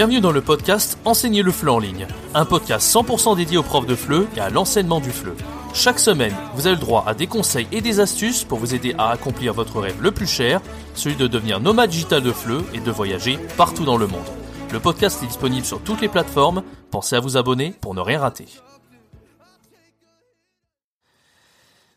[0.00, 3.84] Bienvenue dans le podcast Enseigner le FLE en ligne, un podcast 100% dédié aux profs
[3.84, 5.34] de FLE et à l'enseignement du FLE.
[5.74, 8.94] Chaque semaine, vous avez le droit à des conseils et des astuces pour vous aider
[8.96, 10.62] à accomplir votre rêve le plus cher,
[10.94, 14.24] celui de devenir nomade digital de FLE et de voyager partout dans le monde.
[14.72, 18.20] Le podcast est disponible sur toutes les plateformes, pensez à vous abonner pour ne rien
[18.20, 18.46] rater.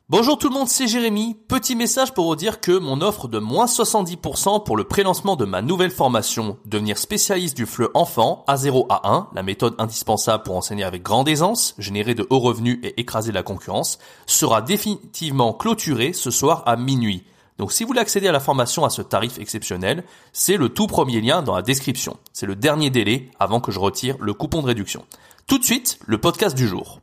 [0.10, 1.38] Bonjour tout le monde, c'est Jérémy.
[1.48, 5.46] Petit message pour vous dire que mon offre de moins 70% pour le prélancement de
[5.46, 10.58] ma nouvelle formation, devenir spécialiste du FLE enfant A0 à 1, la méthode indispensable pour
[10.58, 16.12] enseigner avec grande aisance, générer de hauts revenus et écraser la concurrence, sera définitivement clôturée
[16.12, 17.24] ce soir à minuit.
[17.58, 20.88] Donc si vous voulez accéder à la formation à ce tarif exceptionnel, c'est le tout
[20.88, 22.18] premier lien dans la description.
[22.34, 25.06] C'est le dernier délai avant que je retire le coupon de réduction.
[25.48, 27.00] Tout de suite, le podcast du jour.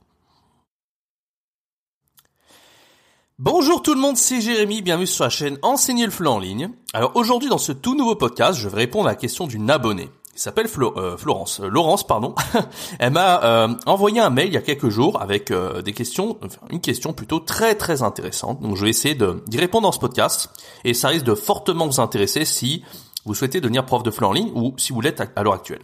[3.43, 6.73] Bonjour tout le monde, c'est Jérémy, bienvenue sur la chaîne Enseigner le FLE en ligne.
[6.93, 10.11] Alors aujourd'hui dans ce tout nouveau podcast, je vais répondre à la question d'une abonnée
[10.35, 12.35] qui s'appelle euh, Florence, euh, Laurence pardon.
[12.99, 16.83] Elle m'a euh, envoyé un mail il y a quelques jours avec des questions, une
[16.83, 18.61] question plutôt très très intéressante.
[18.61, 20.51] Donc je vais essayer d'y répondre dans ce podcast
[20.85, 22.85] et ça risque de fortement vous intéresser si
[23.25, 25.83] vous souhaitez devenir prof de FLE en ligne ou si vous l'êtes à l'heure actuelle.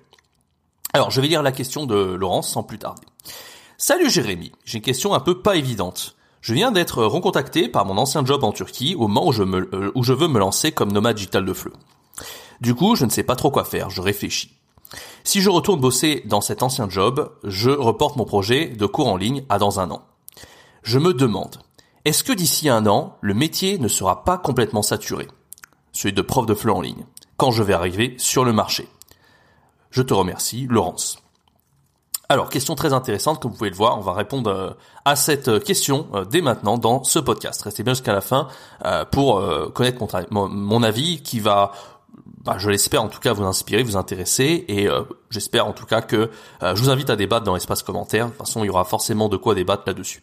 [0.92, 3.06] Alors je vais lire la question de Laurence sans plus tarder.
[3.78, 6.15] Salut Jérémy, j'ai une question un peu pas évidente.
[6.46, 9.68] Je viens d'être recontacté par mon ancien job en Turquie au moment où je, me,
[9.74, 11.72] euh, où je veux me lancer comme nomade digital de fleu.
[12.60, 14.56] Du coup, je ne sais pas trop quoi faire, je réfléchis.
[15.24, 19.16] Si je retourne bosser dans cet ancien job, je reporte mon projet de cours en
[19.16, 20.06] ligne à dans un an.
[20.84, 21.58] Je me demande,
[22.04, 25.26] est-ce que d'ici un an, le métier ne sera pas complètement saturé?
[25.90, 27.06] Celui de prof de fleu en ligne,
[27.38, 28.88] quand je vais arriver sur le marché.
[29.90, 31.18] Je te remercie, Laurence.
[32.28, 34.70] Alors, question très intéressante, comme vous pouvez le voir, on va répondre euh,
[35.04, 37.62] à cette euh, question euh, dès maintenant dans ce podcast.
[37.62, 38.48] Restez bien jusqu'à la fin
[39.12, 39.42] pour
[39.74, 41.72] connaître mon, avis qui va,
[42.44, 44.88] bah, je l'espère en tout cas, vous inspirer, vous intéresser et
[45.30, 46.30] j'espère en tout cas que
[46.62, 48.26] je vous invite à débattre dans l'espace commentaire.
[48.26, 50.22] De toute façon, il y aura forcément de quoi débattre là-dessus.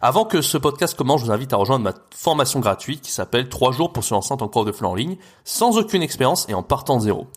[0.00, 3.48] Avant que ce podcast commence, je vous invite à rejoindre ma formation gratuite qui s'appelle
[3.48, 6.46] 3 jours pour se lancer en tant prof de fleu en ligne sans aucune expérience
[6.48, 7.28] et en partant de zéro.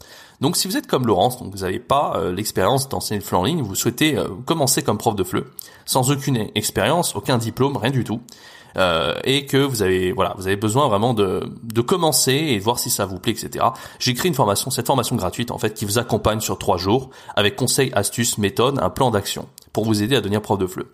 [0.44, 3.38] Donc si vous êtes comme Laurence, donc vous n'avez pas euh, l'expérience d'enseigner le FLE
[3.38, 5.46] en ligne, vous souhaitez euh, commencer comme prof de FLE,
[5.86, 8.20] sans aucune expérience, aucun diplôme, rien du tout,
[8.76, 12.78] euh, et que vous avez voilà, vous avez besoin vraiment de, de commencer et voir
[12.78, 13.68] si ça vous plaît, etc.
[14.00, 17.10] J'ai créé une formation, cette formation gratuite en fait, qui vous accompagne sur trois jours
[17.38, 20.88] avec conseils, astuces, méthodes, un plan d'action pour vous aider à devenir prof de FLE.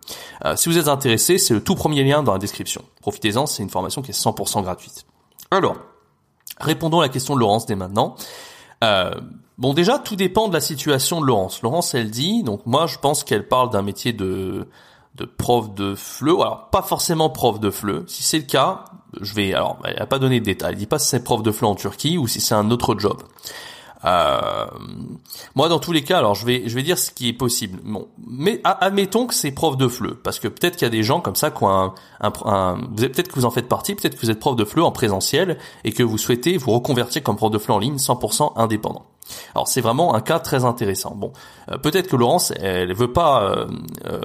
[0.57, 2.83] si vous êtes intéressé, c'est le tout premier lien dans la description.
[3.01, 5.07] Profitez-en, c'est une formation qui est 100% gratuite.
[5.49, 5.75] Alors,
[6.59, 8.15] répondons à la question de Laurence dès maintenant.
[8.83, 9.11] Euh,
[9.57, 11.61] bon, déjà, tout dépend de la situation de Laurence.
[11.61, 14.67] Laurence, elle dit, donc moi, je pense qu'elle parle d'un métier de
[15.15, 16.29] de prof de FLE.
[16.29, 18.03] Alors, pas forcément prof de FLE.
[18.07, 18.85] Si c'est le cas,
[19.19, 19.53] je vais.
[19.53, 20.71] Alors, elle n'a pas donné de détails.
[20.73, 22.97] Elle dit pas si c'est prof de FLE en Turquie ou si c'est un autre
[22.97, 23.21] job.
[24.05, 24.65] Euh,
[25.55, 27.79] moi, dans tous les cas, alors je vais je vais dire ce qui est possible.
[27.83, 31.03] Bon, mais admettons que c'est prof de FLE, parce que peut-être qu'il y a des
[31.03, 34.15] gens comme ça qui ont un, un, vous peut-être que vous en faites partie, peut-être
[34.15, 37.35] que vous êtes prof de FLE en présentiel et que vous souhaitez vous reconvertir comme
[37.35, 39.05] prof de FLE en ligne 100% indépendant.
[39.53, 41.13] Alors c'est vraiment un cas très intéressant.
[41.15, 41.33] Bon,
[41.69, 43.67] euh, peut-être que Laurence, elle veut pas euh,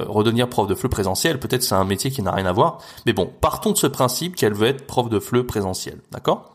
[0.06, 2.78] redevenir prof de FLE présentiel, peut-être c'est un métier qui n'a rien à voir.
[3.06, 6.53] Mais bon, partons de ce principe qu'elle veut être prof de FLE présentiel, d'accord?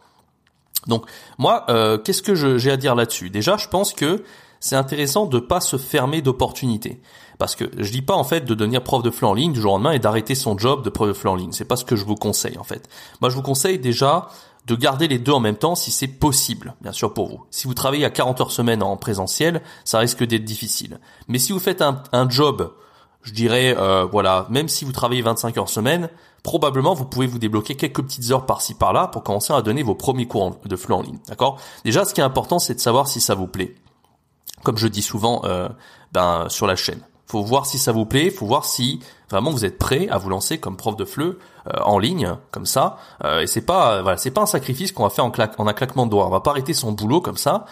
[0.88, 1.06] Donc
[1.38, 3.30] moi, euh, qu'est-ce que j'ai à dire là-dessus?
[3.30, 4.24] Déjà, je pense que
[4.60, 7.02] c'est intéressant de pas se fermer d'opportunités.
[7.38, 9.62] Parce que je dis pas en fait de devenir prof de FLE en ligne du
[9.62, 11.52] jour au lendemain et d'arrêter son job de prof de FLE en ligne.
[11.54, 12.90] C'est pas ce que je vous conseille en fait.
[13.22, 14.28] Moi, je vous conseille déjà
[14.68, 17.46] de garder les deux en même temps si c'est possible, bien sûr pour vous.
[17.50, 21.00] Si vous travaillez à 40 heures semaine en présentiel, ça risque d'être difficile.
[21.30, 22.74] Mais si vous faites un job,
[23.24, 26.10] je dirais, euh, voilà, même si vous travaillez 25 heures semaine,
[26.44, 29.96] probablement vous pouvez vous débloquer quelques petites heures par-ci par-là pour commencer à donner vos
[29.96, 31.20] premiers cours de flux en ligne.
[31.28, 31.60] D'accord?
[31.84, 33.76] Déjà, ce qui est important, c'est de savoir si ça vous plaît.
[34.64, 35.70] Comme je dis souvent, euh,
[36.12, 37.02] ben sur la chaîne.
[37.30, 40.30] Faut voir si ça vous plaît, faut voir si vraiment vous êtes prêt à vous
[40.30, 42.98] lancer comme prof de FLE euh, en ligne, comme ça.
[43.24, 45.74] Euh, et c'est pas voilà, c'est pas un sacrifice qu'on va faire en, en un
[45.74, 46.26] claquement de doigts.
[46.26, 47.66] On va pas arrêter son boulot comme ça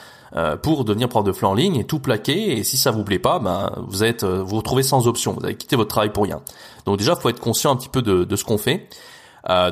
[0.61, 2.55] pour devenir prof de FLE en ligne et tout plaquer.
[2.55, 5.33] Et si ça vous plaît pas, ben vous êtes vous, vous retrouvez sans option.
[5.33, 6.41] Vous avez quitté votre travail pour rien.
[6.85, 8.87] Donc déjà, faut être conscient un petit peu de, de ce qu'on fait.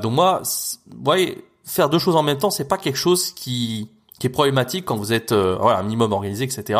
[0.02, 0.42] donc moi,
[0.88, 4.32] vous voyez, faire deux choses en même temps, c'est pas quelque chose qui qui est
[4.32, 6.80] problématique quand vous êtes voilà un minimum organisé, etc.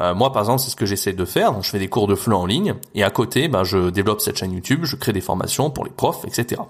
[0.00, 1.60] Euh, moi, par exemple, c'est ce que j'essaie de faire.
[1.62, 4.38] Je fais des cours de FLE en ligne et à côté, ben, je développe cette
[4.38, 6.60] chaîne YouTube, je crée des formations pour les profs, etc.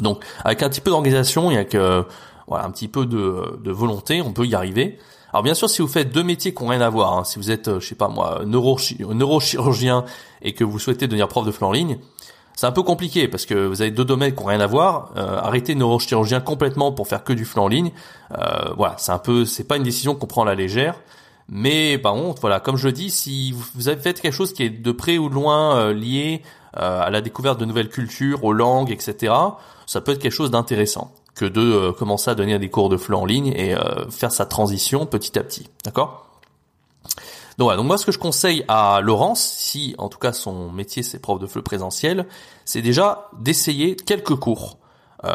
[0.00, 2.02] Donc, avec un petit peu d'organisation et avec euh,
[2.46, 4.98] voilà un petit peu de, volonté, on peut y arriver.
[5.32, 7.38] Alors bien sûr, si vous faites deux métiers qui n'ont rien à voir, hein, si
[7.38, 10.04] vous êtes, euh, je sais pas moi, neurochirurgien
[10.42, 11.98] et que vous souhaitez devenir prof de FLE en ligne,
[12.54, 15.10] c'est un peu compliqué parce que vous avez deux domaines qui n'ont rien à voir.
[15.16, 17.90] Euh, arrêter neurochirurgien complètement pour faire que du FLE en ligne,
[18.32, 20.94] euh, voilà, c'est un peu, c'est pas une décision qu'on prend à la légère.
[21.48, 24.70] Mais par contre, voilà, comme je dis, si vous avez fait quelque chose qui est
[24.70, 26.42] de près ou de loin euh, lié
[26.76, 29.32] euh, à la découverte de nouvelles cultures, aux langues, etc.,
[29.86, 32.96] ça peut être quelque chose d'intéressant que de euh, commencer à donner des cours de
[32.96, 33.76] FLE en ligne et
[34.10, 35.68] faire sa transition petit à petit.
[35.84, 36.26] D'accord?
[37.58, 40.70] Donc voilà, donc moi ce que je conseille à Laurence, si en tout cas son
[40.70, 42.26] métier c'est prof de FLE présentiel,
[42.66, 44.78] c'est déjà d'essayer quelques cours.
[45.26, 45.34] Euh,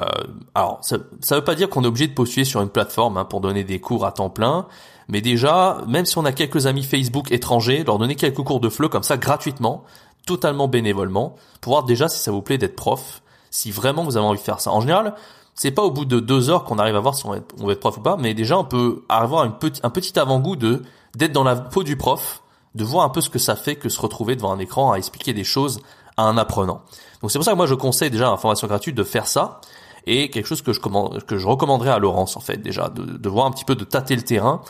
[0.56, 3.26] alors ça ne veut pas dire qu'on est obligé de postuler sur une plateforme hein,
[3.26, 4.68] pour donner des cours à temps plein,
[5.08, 8.70] mais déjà, même si on a quelques amis Facebook étrangers, leur donner quelques cours de
[8.70, 9.84] FLE comme ça gratuitement,
[10.26, 14.26] totalement bénévolement, pour voir déjà si ça vous plaît d'être prof, si vraiment vous avez
[14.26, 14.72] envie de faire ça.
[14.72, 15.16] En général,
[15.56, 17.80] c'est pas au bout de deux heures qu'on arrive à voir si on va être,
[17.80, 20.84] prof ou pas, mais déjà on peut avoir un petit avant-goût de
[21.16, 22.42] d'être dans la peau du prof,
[22.76, 24.98] de voir un peu ce que ça fait que se retrouver devant un écran à
[24.98, 25.82] expliquer des choses
[26.24, 26.82] un apprenant.
[27.22, 29.62] Donc c'est pour ça que moi je conseille déjà à formation gratuite de faire ça
[30.08, 33.52] et quelque chose que je recommanderais à Laurence en fait déjà de, de voir un
[33.52, 34.62] petit peu de tâter le terrain,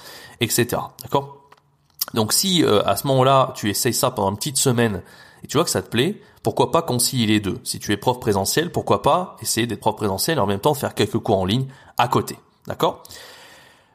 [0.42, 0.82] etc.
[1.02, 1.38] D'accord?
[2.14, 5.02] Donc si euh, à ce moment-là tu essayes ça pendant une petite semaine
[5.44, 7.60] et tu vois que ça te plaît, pourquoi pas concilier les deux?
[7.64, 10.74] Si tu es prof présentiel, pourquoi pas essayer d'être prof présentiel et en même temps
[10.74, 11.68] faire quelques cours en ligne
[11.98, 12.38] à côté.
[12.68, 13.04] D'accord?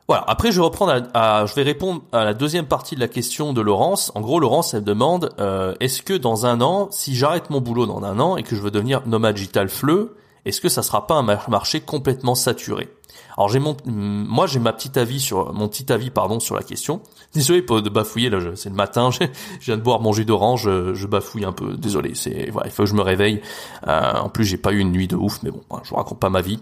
[0.08, 0.24] Voilà.
[0.28, 3.52] Après, je vais reprendre, à, je vais répondre à la deuxième partie de la question
[3.52, 4.12] de Laurence.
[4.14, 7.86] En gros, Laurence, elle demande euh, est-ce que dans un an, si j'arrête mon boulot
[7.86, 11.08] dans un an et que je veux devenir nomade digital fleu, est-ce que ça sera
[11.08, 12.88] pas un marché complètement saturé?
[13.36, 16.62] Alors j'ai mon, moi j'ai ma petite avis sur mon petit avis pardon sur la
[16.62, 17.02] question.
[17.34, 19.26] Désolé de bafouiller là, c'est le matin, je,
[19.60, 21.76] viens de boire mon jus d'orange, je, bafouille un peu.
[21.76, 23.42] Désolé, c'est voilà, il faut que je me réveille.
[23.88, 26.20] Euh, en plus, j'ai pas eu une nuit de ouf, mais bon, je vous raconte
[26.20, 26.60] pas ma vie.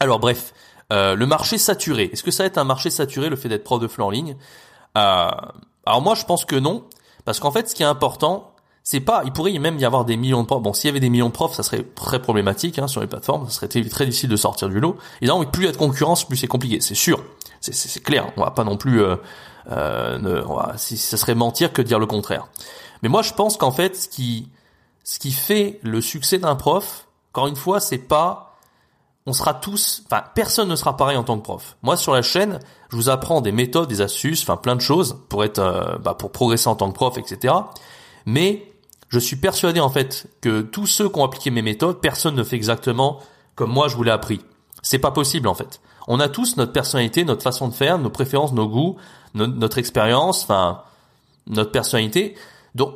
[0.00, 0.52] Alors bref,
[0.92, 2.10] euh, le marché saturé.
[2.12, 4.10] Est-ce que ça va être un marché saturé le fait d'être prof de FLE en
[4.10, 4.36] ligne?
[4.96, 5.30] Euh,
[5.86, 6.84] Alors moi je pense que non,
[7.24, 8.54] parce qu'en fait ce qui est important,
[8.90, 10.62] c'est pas, il pourrait même y avoir des millions de profs.
[10.62, 13.06] Bon, s'il y avait des millions de profs, ça serait très problématique hein, sur les
[13.06, 14.96] plateformes, ça serait très, difficile de sortir du lot.
[15.20, 17.22] Évidemment, plus il y a de concurrence, plus c'est compliqué, c'est sûr,
[17.60, 18.32] c'est clair.
[18.38, 19.16] On va pas non plus, euh,
[19.70, 22.48] euh, on va, si ça serait mentir que de dire le contraire.
[23.02, 24.48] Mais moi, je pense qu'en fait, ce qui,
[25.04, 28.47] ce qui fait le succès d'un prof, encore une fois, c'est pas
[29.28, 31.76] on sera tous, enfin personne ne sera pareil en tant que prof.
[31.82, 32.60] Moi sur la chaîne,
[32.90, 36.14] je vous apprends des méthodes, des astuces, enfin plein de choses pour être, euh, bah,
[36.14, 37.54] pour progresser en tant que prof, etc.
[38.24, 38.72] Mais
[39.10, 42.42] je suis persuadé en fait que tous ceux qui ont appliqué mes méthodes, personne ne
[42.42, 43.20] fait exactement
[43.54, 44.40] comme moi je vous l'ai appris.
[44.80, 45.82] C'est pas possible en fait.
[46.06, 48.96] On a tous notre personnalité, notre façon de faire, nos préférences, nos goûts,
[49.34, 50.80] notre expérience, enfin
[51.46, 52.34] notre personnalité.
[52.74, 52.94] Donc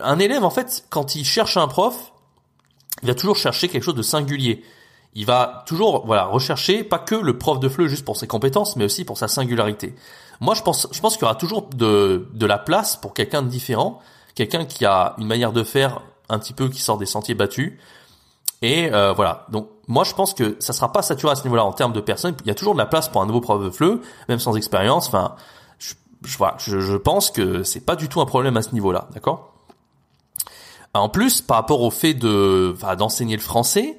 [0.00, 2.12] un élève en fait, quand il cherche un prof,
[3.02, 4.62] il va toujours chercher quelque chose de singulier
[5.14, 8.76] il va toujours voilà rechercher pas que le prof de FLE juste pour ses compétences,
[8.76, 9.94] mais aussi pour sa singularité.
[10.40, 13.42] Moi, je pense, je pense qu'il y aura toujours de, de la place pour quelqu'un
[13.42, 14.00] de différent,
[14.34, 17.78] quelqu'un qui a une manière de faire un petit peu qui sort des sentiers battus.
[18.62, 19.46] Et euh, voilà.
[19.50, 22.00] Donc moi, je pense que ça sera pas saturé à ce niveau-là en termes de
[22.00, 22.34] personnes.
[22.44, 24.56] Il y a toujours de la place pour un nouveau prof de FLE, même sans
[24.56, 25.08] expérience.
[25.08, 25.34] Enfin,
[25.78, 29.08] je, je, je, je pense que c'est pas du tout un problème à ce niveau-là,
[29.12, 29.52] d'accord?
[30.94, 33.98] En plus, par rapport au fait de d'enseigner le français,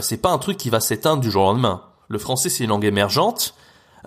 [0.00, 1.82] c'est pas un truc qui va s'éteindre du jour au lendemain.
[2.08, 3.54] Le français c'est une langue émergente.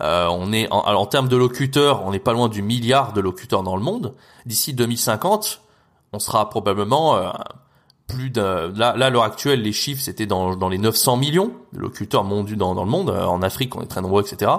[0.01, 3.19] Euh, on est en, en, termes de locuteurs, on n'est pas loin du milliard de
[3.19, 4.13] locuteurs dans le monde.
[4.45, 5.61] D'ici 2050,
[6.13, 7.29] on sera probablement euh,
[8.07, 11.51] plus de là, là à l'heure actuelle les chiffres c'était dans, dans les 900 millions
[11.73, 13.09] de locuteurs mondus dans, dans le monde.
[13.09, 14.51] en Afrique on est très nombreux etc.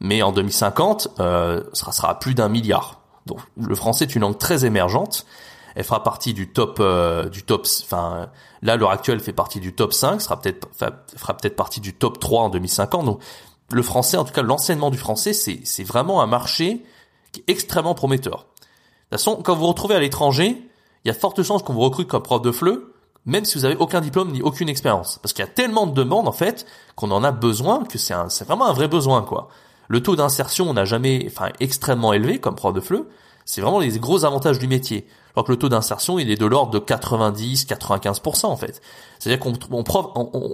[0.00, 3.00] Mais en 2050, euh, ça sera plus d'un milliard.
[3.26, 5.26] Donc le français est une langue très émergente
[5.78, 8.30] elle fera partie du top euh, du top enfin
[8.62, 12.18] là l'heure actuelle fait partie du top 5 sera peut-être fera peut-être partie du top
[12.18, 13.20] 3 en 2050 donc
[13.70, 16.84] le français en tout cas l'enseignement du français c'est c'est vraiment un marché
[17.30, 18.38] qui est extrêmement prometteur.
[18.38, 20.60] De toute façon quand vous vous retrouvez à l'étranger,
[21.04, 22.82] il y a forte chance qu'on vous recrute comme prof de FLE
[23.24, 25.94] même si vous avez aucun diplôme ni aucune expérience parce qu'il y a tellement de
[25.94, 26.66] demandes en fait
[26.96, 29.48] qu'on en a besoin que c'est c'est vraiment un vrai besoin quoi.
[29.86, 33.06] Le taux d'insertion n'a jamais enfin extrêmement élevé comme prof de FLE,
[33.48, 36.44] c'est vraiment les gros avantages du métier alors que le taux d'insertion il est de
[36.44, 38.82] l'ordre de 90-95% en fait.
[39.18, 39.54] C'est-à-dire qu'on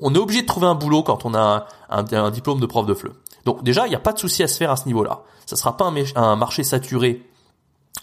[0.01, 2.95] on, est obligé de trouver un boulot quand on a un, diplôme de prof de
[2.95, 3.11] FLE.
[3.45, 5.23] Donc déjà il n'y a pas de souci à se faire à ce niveau-là.
[5.45, 7.29] Ça sera pas un, marché saturé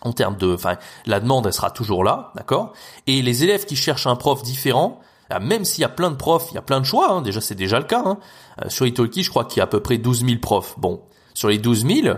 [0.01, 2.73] en termes de, enfin la demande elle sera toujours là, d'accord?
[3.07, 6.17] Et les élèves qui cherchent un prof différent, ah, même s'il y a plein de
[6.17, 7.13] profs, il y a plein de choix.
[7.13, 8.03] Hein, déjà c'est déjà le cas.
[8.05, 8.17] Hein.
[8.61, 10.77] Euh, sur Italki je crois qu'il y a à peu près 12 000 profs.
[10.77, 10.99] Bon,
[11.33, 12.17] sur les 12 000,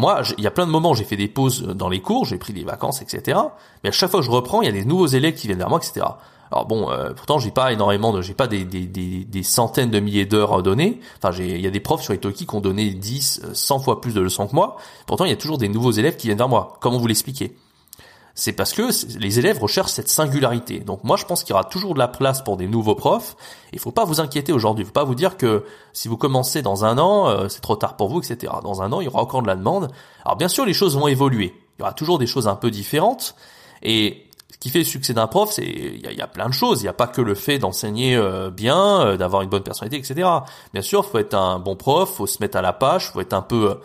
[0.00, 2.38] moi, il y a plein de moments, j'ai fait des pauses dans les cours, j'ai
[2.38, 3.38] pris des vacances, etc.
[3.84, 5.58] Mais à chaque fois que je reprends, il y a des nouveaux élèves qui viennent
[5.58, 6.06] vers moi, etc.
[6.50, 10.00] Alors bon, euh, pourtant j'ai pas énormément de, j'ai pas des, des, des, centaines de
[10.00, 11.00] milliers d'heures données.
[11.22, 14.14] Enfin, il y a des profs sur Italki qui ont donné 10, 100 fois plus
[14.14, 14.76] de leçons que moi.
[15.06, 16.78] Pourtant, il y a toujours des nouveaux élèves qui viennent vers moi.
[16.80, 17.54] Comment vous l'expliquer
[18.40, 20.78] c'est parce que les élèves recherchent cette singularité.
[20.78, 23.36] Donc moi, je pense qu'il y aura toujours de la place pour des nouveaux profs.
[23.74, 24.82] Il faut pas vous inquiéter aujourd'hui.
[24.82, 27.76] Il faut pas vous dire que si vous commencez dans un an, euh, c'est trop
[27.76, 28.50] tard pour vous, etc.
[28.62, 29.90] Dans un an, il y aura encore de la demande.
[30.24, 31.54] Alors bien sûr, les choses vont évoluer.
[31.78, 33.34] Il y aura toujours des choses un peu différentes.
[33.82, 36.80] Et ce qui fait le succès d'un prof, c'est il y a, plein de choses.
[36.80, 39.98] Il n'y a pas que le fait d'enseigner euh, bien, euh, d'avoir une bonne personnalité,
[39.98, 40.26] etc.
[40.72, 43.34] Bien sûr, faut être un bon prof, faut se mettre à la page, faut être
[43.34, 43.78] un peu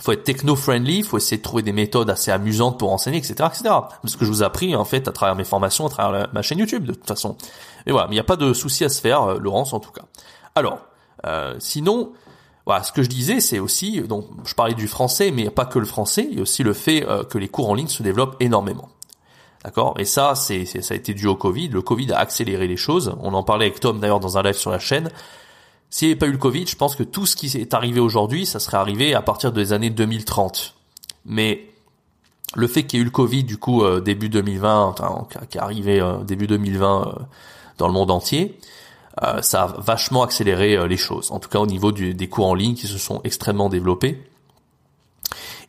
[0.00, 3.74] faut être techno-friendly, faut essayer de trouver des méthodes assez amusantes pour enseigner, etc., etc.
[4.04, 6.42] Ce que je vous ai appris en fait à travers mes formations, à travers ma
[6.42, 7.36] chaîne YouTube de toute façon.
[7.86, 9.80] Et voilà, mais il n'y a pas de souci à se faire, euh, Laurence en
[9.80, 10.02] tout cas.
[10.54, 10.80] Alors,
[11.26, 12.12] euh, sinon,
[12.82, 15.86] ce que je disais, c'est aussi, donc je parlais du français, mais pas que le
[15.86, 18.36] français, il y a aussi le fait euh, que les cours en ligne se développent
[18.40, 18.90] énormément.
[19.64, 19.94] D'accord?
[19.98, 21.68] Et ça, c'est, ça a été dû au Covid.
[21.68, 23.14] Le Covid a accéléré les choses.
[23.20, 25.10] On en parlait avec Tom d'ailleurs dans un live sur la chaîne.
[25.90, 28.00] S'il n'y avait pas eu le Covid, je pense que tout ce qui est arrivé
[28.00, 30.74] aujourd'hui, ça serait arrivé à partir des années 2030.
[31.24, 31.66] Mais
[32.54, 34.94] le fait qu'il y ait eu le Covid, du coup, euh, début 2020,
[35.48, 37.22] qui est arrivé euh, début 2020 euh,
[37.78, 38.58] dans le monde entier,
[39.40, 41.32] ça a vachement accéléré les choses.
[41.32, 44.22] En tout cas, au niveau des cours en ligne qui se sont extrêmement développés.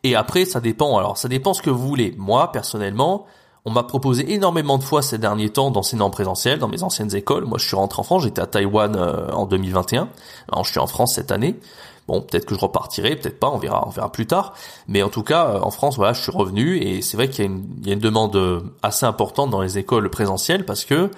[0.04, 1.00] Et après, ça dépend.
[1.00, 2.14] Alors, ça dépend ce que vous voulez.
[2.16, 3.26] Moi, personnellement,
[3.66, 7.14] on m'a proposé énormément de fois ces derniers temps d'enseigner en présentiel dans mes anciennes
[7.16, 7.46] écoles.
[7.46, 10.10] Moi, je suis rentré en France, j'étais à Taïwan euh, en 2021.
[10.52, 11.60] Alors, je suis en France cette année.
[12.08, 14.54] Bon, peut-être que je repartirai, peut-être pas, on verra, on verra plus tard.
[14.88, 17.46] Mais en tout cas, euh, en France, voilà, je suis revenu et c'est vrai qu'il
[17.84, 21.12] y, a une demande euh, assez importante dans les écoles présentielles parce que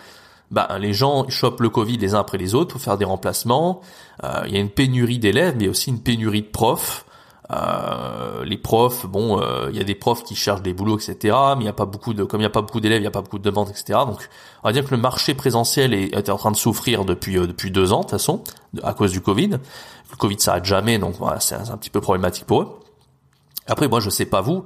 [0.50, 3.80] bah, les gens chopent le Covid les uns après les autres pour faire des remplacements.
[4.46, 7.06] il y a une pénurie d'élèves, mais aussi une pénurie de profs.
[7.52, 11.36] Euh, les profs, bon, euh, il y a des profs qui cherchent des boulots, etc.
[11.56, 13.04] Mais il n'y a pas beaucoup de, comme il n'y a pas beaucoup d'élèves, il
[13.04, 14.00] n'y a pas beaucoup de demandes, etc.
[14.08, 14.30] Donc,
[14.64, 17.72] on va dire que le marché présentiel est, en train de souffrir depuis euh, depuis
[17.72, 18.44] deux ans, de toute façon,
[18.84, 19.50] à cause du Covid.
[20.12, 22.80] Le Covid s'arrête jamais, donc voilà, c'est un, petit peu problématique pour eux.
[23.68, 24.64] Après, moi, je sais pas vous,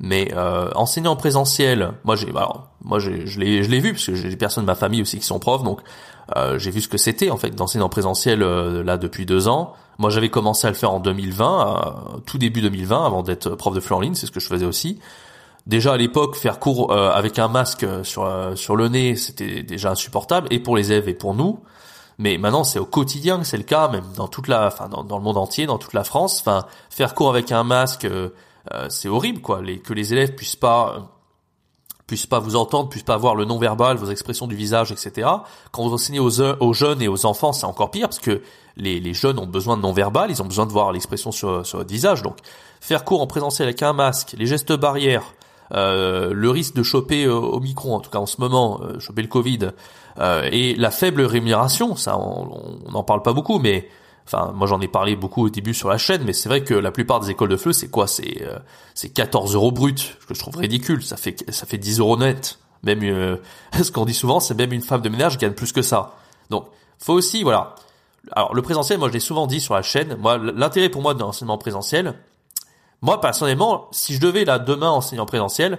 [0.00, 4.06] mais euh, enseigner en présentiel, moi j'ai, alors, moi je l'ai, je l'ai vu parce
[4.06, 5.80] que j'ai des personnes de ma famille aussi qui sont profs, donc
[6.36, 9.48] euh, j'ai vu ce que c'était en fait d'enseigner en présentiel euh, là depuis deux
[9.48, 9.74] ans.
[9.98, 13.74] Moi j'avais commencé à le faire en 2020, euh, tout début 2020, avant d'être prof
[13.74, 15.00] de ligne, c'est ce que je faisais aussi.
[15.66, 20.48] Déjà à l'époque, faire cours avec un masque sur sur le nez, c'était déjà insupportable,
[20.50, 21.60] et pour les élèves et pour nous.
[22.16, 25.04] Mais maintenant, c'est au quotidien que c'est le cas, même dans toute la, enfin dans,
[25.04, 26.40] dans, le monde entier, dans toute la France.
[26.40, 28.08] Enfin, faire cours avec un masque,
[28.88, 29.62] c'est horrible, quoi.
[29.62, 31.14] Les, que les élèves puissent pas
[32.06, 35.28] puissent pas vous entendre, puissent pas voir le non-verbal, vos expressions du visage, etc.
[35.72, 38.40] Quand vous enseignez aux, jeunes et aux enfants, c'est encore pire parce que
[38.76, 41.78] les, les, jeunes ont besoin de non-verbal, ils ont besoin de voir l'expression sur, sur
[41.78, 42.22] votre visage.
[42.22, 42.38] Donc,
[42.80, 45.34] faire cours en présentiel avec un masque, les gestes barrières,
[45.74, 48.98] euh, le risque de choper euh, au micro, en tout cas en ce moment, euh,
[48.98, 49.70] choper le Covid,
[50.18, 53.88] euh, et la faible rémunération, ça on n'en parle pas beaucoup, mais
[54.30, 56.74] Enfin, moi j'en ai parlé beaucoup au début sur la chaîne, mais c'est vrai que
[56.74, 58.06] la plupart des écoles de feu, c'est quoi?
[58.06, 58.58] C'est euh,
[58.94, 61.02] c'est 14 euros brut, que je trouve ridicule.
[61.02, 62.58] Ça fait ça fait 10 euros net.
[62.82, 63.38] Même euh,
[63.82, 66.16] ce qu'on dit souvent, c'est même une femme de ménage gagne plus que ça.
[66.50, 66.66] Donc,
[66.98, 67.74] faut aussi voilà.
[68.32, 70.16] Alors le présentiel, moi je l'ai souvent dit sur la chaîne.
[70.16, 72.12] Moi, l'intérêt pour moi de l'enseignement présentiel,
[73.00, 75.78] moi personnellement, si je devais là demain enseigner en présentiel,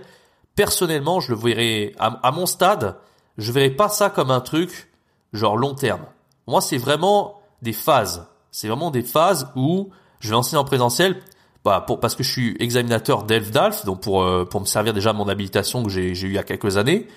[0.55, 2.95] personnellement, je le verrais à, à mon stade,
[3.37, 4.91] je verrais pas ça comme un truc
[5.33, 6.01] genre long terme.
[6.47, 8.25] Moi, c'est vraiment des phases.
[8.51, 9.89] C'est vraiment des phases où
[10.19, 11.21] je vais enseigner en présentiel
[11.65, 15.11] bah, pour, parce que je suis examinateur d'ELF-DALF, donc pour, euh, pour me servir déjà
[15.11, 17.07] de mon habilitation que j'ai eu il y a quelques années,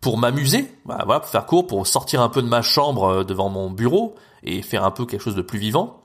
[0.00, 3.24] pour m'amuser, bah, voilà, pour faire court, pour sortir un peu de ma chambre euh,
[3.24, 6.02] devant mon bureau et faire un peu quelque chose de plus vivant,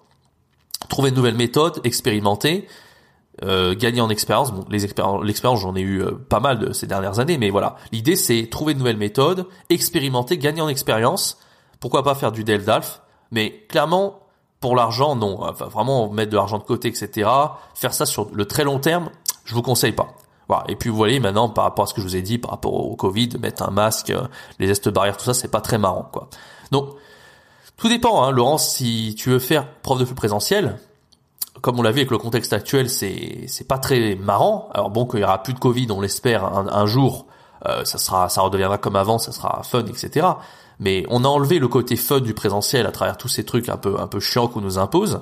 [0.90, 2.68] trouver une nouvelle méthode, expérimenter,
[3.44, 4.54] euh, gagner en expérience.
[4.54, 7.76] Bon, les expériences, l'expérience j'en ai eu pas mal de ces dernières années, mais voilà,
[7.92, 11.38] l'idée c'est trouver de nouvelles méthodes, expérimenter, gagner en expérience.
[11.82, 14.21] Pourquoi pas faire du DELF-DALF Mais clairement,
[14.62, 15.44] pour l'argent, non.
[15.44, 17.30] Enfin, vraiment mettre de l'argent de côté, etc.
[17.76, 19.10] Faire ça sur le très long terme,
[19.44, 20.14] je vous conseille pas.
[20.48, 20.64] Voilà.
[20.70, 22.52] Et puis vous voyez maintenant par rapport à ce que je vous ai dit, par
[22.52, 24.22] rapport au Covid, mettre un masque, euh,
[24.60, 26.30] les gestes barrières, tout ça, c'est pas très marrant, quoi.
[26.72, 26.90] Donc
[27.78, 28.76] tout dépend, hein, Laurence.
[28.76, 30.78] Si tu veux faire prof de flux présentiel,
[31.62, 34.70] comme on l'a vu avec le contexte actuel, c'est c'est pas très marrant.
[34.74, 37.26] Alors bon, qu'il y aura plus de Covid, on l'espère, un, jour,
[37.68, 40.28] euh, ça sera, ça redeviendra comme avant, ça sera fun, etc
[40.82, 43.78] mais on a enlevé le côté fun du présentiel à travers tous ces trucs un
[43.78, 45.22] peu un peu chiants qu'on nous impose,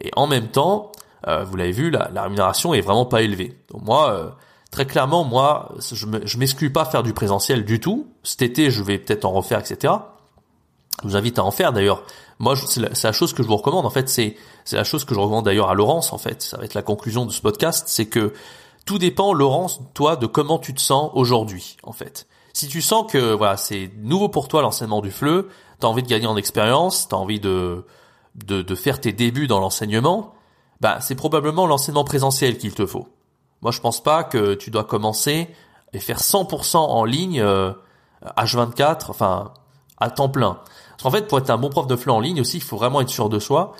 [0.00, 0.92] et en même temps,
[1.26, 3.58] euh, vous l'avez vu, la, rémunération est vraiment pas élevée.
[3.70, 4.30] Donc moi, euh,
[4.70, 8.06] très clairement, moi, je m'exclus pas faire du présentiel du tout.
[8.22, 9.92] Cet été, je vais peut-être en refaire, etc.
[11.02, 12.04] Je vous invite à en faire d'ailleurs.
[12.38, 13.84] Moi, c'est la, chose que je vous recommande.
[13.84, 14.36] En fait, c'est
[14.72, 16.12] la chose que je recommande d'ailleurs à Laurence.
[16.12, 18.32] En fait, ça va être la conclusion de ce podcast, c'est que
[18.90, 22.26] tout dépend, Laurence, toi, de comment tu te sens aujourd'hui, en fait.
[22.52, 25.46] Si tu sens que voilà, c'est nouveau pour toi l'enseignement du FLE,
[25.78, 27.86] tu as envie de gagner en expérience, tu as envie de,
[28.34, 30.34] de, de, faire tes débuts dans l'enseignement,
[30.80, 33.06] bah c'est probablement l'enseignement présentiel qu'il te faut.
[33.62, 35.46] Moi, je pense pas que tu dois commencer
[35.92, 37.40] et faire 100% en ligne
[38.38, 39.52] H24, enfin
[39.98, 40.58] à temps plein.
[40.90, 42.76] Parce qu'en fait, pour être un bon prof de FLE en ligne aussi, il faut
[42.76, 43.72] vraiment être sûr de soi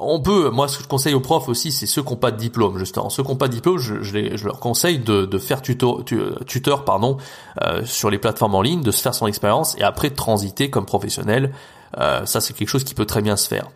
[0.00, 2.30] on peut, moi ce que je conseille aux profs aussi, c'est ceux qui n'ont pas
[2.30, 3.10] de diplôme justement.
[3.10, 6.02] Ceux qui n'ont pas de diplôme, je, je, leur conseille de, faire tuto,
[6.46, 7.16] tuteur pardon,
[7.62, 10.70] euh, sur les plateformes en ligne, de se faire son expérience et après de transiter
[10.70, 11.52] comme professionnel.
[11.98, 13.70] Euh, ça c'est quelque chose qui peut très bien se faire.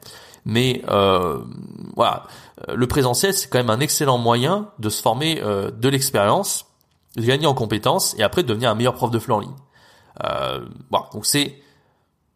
[0.44, 1.38] Mais euh,
[1.94, 2.24] voilà,
[2.72, 6.66] le présentiel c'est quand même un excellent moyen de se former de l'expérience,
[7.16, 9.56] de gagner en compétences et après de devenir un meilleur prof de FLE en ligne.
[10.90, 11.60] voilà, donc c'est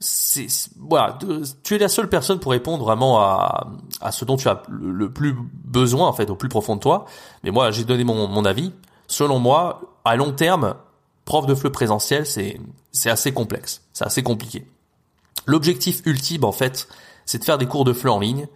[0.03, 0.49] c'est
[0.81, 1.17] voilà,
[1.63, 3.69] tu es la seule personne pour répondre vraiment à,
[4.01, 7.07] à ce dont tu as le, plus besoin en fait, au plus profond de toi.
[7.45, 8.73] Mais moi, j'ai donné mon, mon avis.
[9.07, 10.75] Selon moi, à long terme,
[11.25, 14.67] prof de FLE présentiel, c'est c'est assez complexe, c'est assez compliqué.
[15.47, 16.89] L'objectif ultime en fait,
[17.25, 18.49] c'est de faire des cours de FLE en ligne,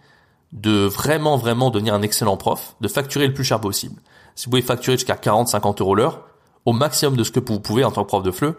[0.51, 4.01] de vraiment vraiment devenir un excellent prof, de facturer le plus cher possible.
[4.35, 6.27] Si vous pouvez facturer jusqu'à 40-50 euros l'heure,
[6.65, 8.55] au maximum de ce que vous pouvez en tant que prof de FLE,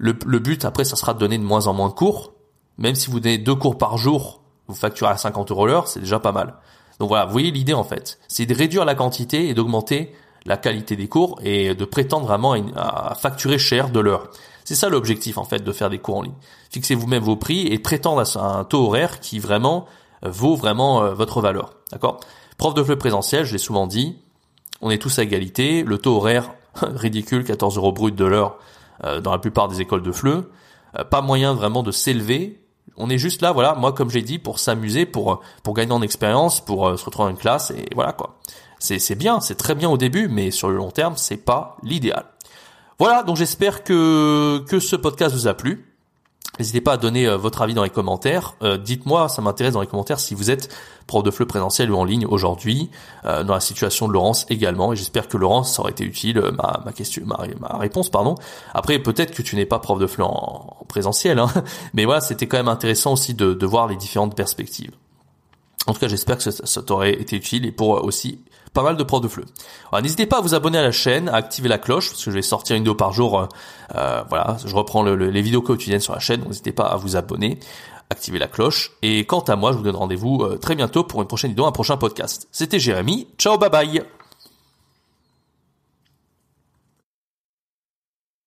[0.00, 2.32] le, but après, ça sera de donner de moins en moins de cours.
[2.78, 6.00] Même si vous donnez deux cours par jour, vous facturez à 50 euros l'heure, c'est
[6.00, 6.54] déjà pas mal.
[6.98, 10.14] Donc voilà, vous voyez l'idée en fait, c'est de réduire la quantité et d'augmenter
[10.46, 14.30] la qualité des cours et de prétendre vraiment à, facturer cher de l'heure.
[14.64, 16.34] C'est ça l'objectif en fait de faire des cours en ligne.
[16.70, 19.86] Fixez vous-même vos prix et prétendre à un taux horaire qui vraiment
[20.24, 21.74] euh, vaut vraiment euh, votre valeur.
[21.92, 22.20] D'accord?
[22.56, 24.16] Prof de FLE présentiel, je l'ai souvent dit,
[24.80, 25.82] on est tous à égalité.
[25.82, 26.52] Le taux horaire
[26.82, 28.58] ridicule, 14 euros brut de l'heure,
[29.02, 30.44] dans la plupart des écoles de FLE.
[30.98, 32.60] Euh, pas moyen vraiment de s'élever.
[32.96, 36.02] On est juste là, voilà, moi comme j'ai dit, pour s'amuser, pour pour gagner en
[36.02, 38.38] expérience, pour euh, se retrouver dans une classe et voilà quoi.
[38.78, 41.76] C'est c'est bien, c'est très bien au début, mais sur le long terme, c'est pas
[41.82, 42.24] l'idéal.
[42.98, 45.89] Voilà, donc j'espère que que ce podcast vous a plu.
[46.58, 48.54] N'hésitez pas à donner euh, votre avis dans les commentaires.
[48.62, 50.74] Euh, dites-moi, ça m'intéresse dans les commentaires si vous êtes
[51.06, 52.90] prof de FLE présentiel ou en ligne aujourd'hui,
[53.24, 54.92] euh, dans la situation de Laurence également.
[54.92, 58.34] Et j'espère que Laurence, ça aurait été utile, ma, ma question, ma, ma réponse, pardon.
[58.74, 61.48] Après, peut-être que tu n'es pas prof de FLE en, présentiel, hein.
[61.94, 64.92] mais voilà, c'était quand même intéressant aussi de, de voir les différentes perspectives.
[65.86, 68.40] En tout cas, j'espère que ça, ça t'aurait été utile et pour aussi
[68.72, 69.44] pas mal de profs de FLE.
[70.02, 72.36] N'hésitez pas à vous abonner à la chaîne, à activer la cloche, parce que je
[72.36, 73.40] vais sortir une vidéo par jour.
[73.40, 73.46] Euh,
[73.96, 77.16] euh voilà, je reprends le, les vidéos quotidiennes sur la chaîne, n'hésitez pas à vous
[77.16, 77.58] abonner,
[78.10, 78.92] activer la cloche.
[79.02, 81.66] Et quant à moi, je vous donne rendez-vous euh, très bientôt pour une prochaine vidéo,
[81.66, 82.48] un prochain podcast.
[82.52, 84.19] C'était Jérémy, ciao, bye bye